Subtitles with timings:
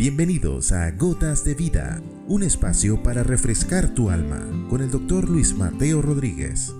[0.00, 5.54] Bienvenidos a Gotas de Vida, un espacio para refrescar tu alma con el doctor Luis
[5.54, 6.74] Mateo Rodríguez.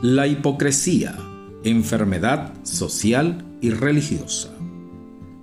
[0.00, 1.14] La hipocresía,
[1.62, 4.48] enfermedad social y religiosa.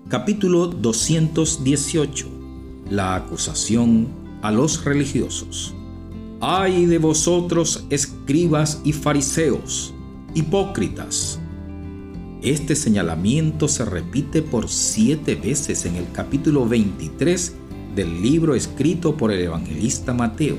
[0.10, 2.28] Capítulo 218.
[2.90, 4.08] La acusación
[4.42, 5.76] a los religiosos.
[6.40, 9.94] Ay de vosotros, escribas y fariseos,
[10.33, 11.31] hipócritas
[12.42, 17.53] este señalamiento se repite por siete veces en el capítulo 23
[17.95, 20.58] del libro escrito por el evangelista Mateo,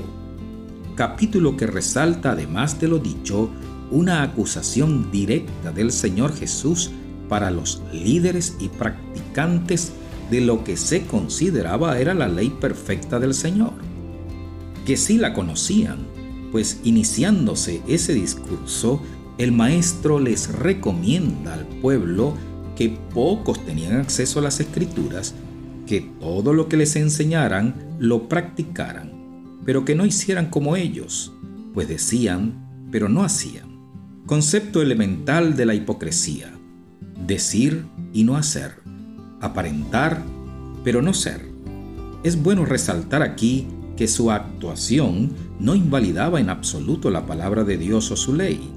[0.95, 3.49] capítulo que resalta, además de lo dicho,
[3.91, 6.89] una acusación directa del Señor Jesús
[7.27, 9.91] para los líderes y practicantes
[10.31, 13.73] de lo que se consideraba era la ley perfecta del Señor,
[14.85, 16.07] que sí la conocían,
[16.51, 19.01] pues iniciándose ese discurso,
[19.37, 22.35] el maestro les recomienda al pueblo
[22.75, 25.33] que pocos tenían acceso a las escrituras,
[25.87, 29.11] que todo lo que les enseñaran lo practicaran,
[29.65, 31.33] pero que no hicieran como ellos,
[31.73, 33.73] pues decían, pero no hacían.
[34.25, 36.53] Concepto elemental de la hipocresía.
[37.25, 38.81] Decir y no hacer.
[39.41, 40.23] Aparentar,
[40.83, 41.41] pero no ser.
[42.23, 48.11] Es bueno resaltar aquí que su actuación no invalidaba en absoluto la palabra de Dios
[48.11, 48.71] o su ley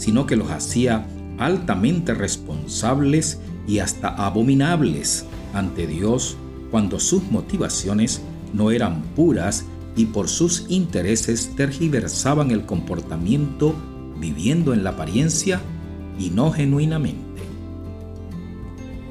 [0.00, 1.06] sino que los hacía
[1.38, 6.38] altamente responsables y hasta abominables ante Dios
[6.70, 8.22] cuando sus motivaciones
[8.54, 13.74] no eran puras y por sus intereses tergiversaban el comportamiento
[14.18, 15.60] viviendo en la apariencia
[16.18, 17.42] y no genuinamente.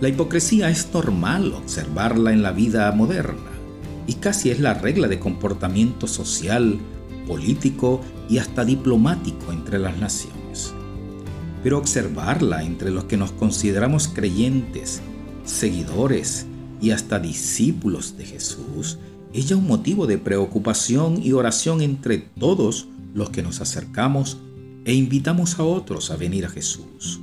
[0.02, 3.52] La hipocresía es normal observarla en la vida moderna
[4.08, 6.80] y casi es la regla de comportamiento social,
[7.28, 10.39] político y hasta diplomático entre las naciones
[11.64, 15.02] pero observarla entre los que nos consideramos creyentes,
[15.44, 16.46] seguidores
[16.82, 19.00] y hasta discípulos de Jesús
[19.34, 24.38] es ya un motivo de preocupación y oración entre todos los que nos acercamos
[24.86, 27.20] e invitamos a otros a venir a Jesús.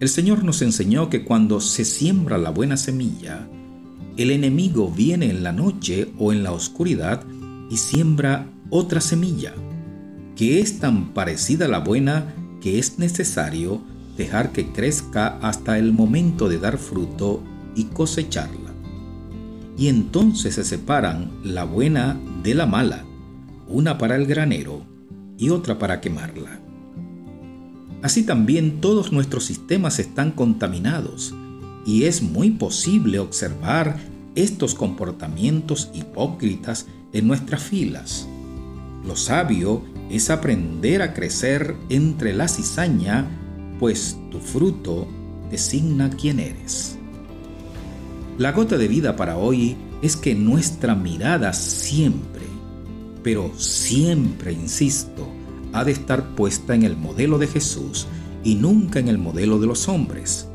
[0.00, 3.48] El Señor nos enseñó que cuando se siembra la buena semilla,
[4.16, 7.24] el enemigo viene en la noche o en la oscuridad
[7.70, 9.54] y siembra otra semilla,
[10.36, 12.34] que es tan parecida a la buena
[12.64, 13.82] que es necesario
[14.16, 17.42] dejar que crezca hasta el momento de dar fruto
[17.74, 18.72] y cosecharla.
[19.76, 23.04] Y entonces se separan la buena de la mala,
[23.68, 24.82] una para el granero
[25.36, 26.58] y otra para quemarla.
[28.00, 31.34] Así también todos nuestros sistemas están contaminados
[31.84, 33.98] y es muy posible observar
[34.36, 38.26] estos comportamientos hipócritas en nuestras filas.
[39.06, 43.28] Lo sabio es aprender a crecer entre la cizaña,
[43.78, 45.06] pues tu fruto
[45.50, 46.96] designa quién eres.
[48.38, 52.42] La gota de vida para hoy es que nuestra mirada siempre,
[53.22, 55.28] pero siempre, insisto,
[55.72, 58.06] ha de estar puesta en el modelo de Jesús
[58.42, 60.48] y nunca en el modelo de los hombres.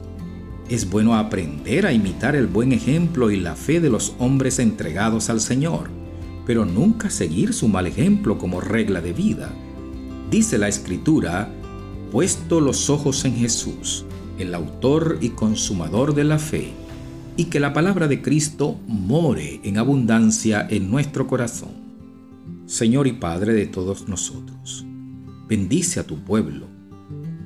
[0.70, 5.30] Es bueno aprender a imitar el buen ejemplo y la fe de los hombres entregados
[5.30, 5.99] al Señor
[6.50, 9.54] pero nunca seguir su mal ejemplo como regla de vida.
[10.32, 11.54] Dice la escritura,
[12.12, 14.04] puesto los ojos en Jesús,
[14.40, 16.72] el autor y consumador de la fe,
[17.38, 21.70] y que la palabra de Cristo more en abundancia en nuestro corazón.
[22.66, 24.88] Señor y Padre de todos nosotros,
[25.48, 26.66] bendice a tu pueblo,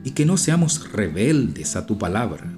[0.06, 2.53] y que no seamos rebeldes a tu palabra,